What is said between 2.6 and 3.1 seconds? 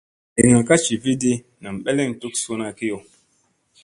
kiyo.